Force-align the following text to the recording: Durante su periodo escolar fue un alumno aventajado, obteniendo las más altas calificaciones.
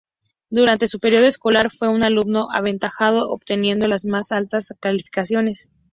Durante 0.49 0.87
su 0.87 0.99
periodo 0.99 1.27
escolar 1.27 1.69
fue 1.71 1.87
un 1.87 2.01
alumno 2.01 2.47
aventajado, 2.51 3.29
obteniendo 3.29 3.87
las 3.87 4.03
más 4.03 4.31
altas 4.31 4.73
calificaciones. 4.79 5.69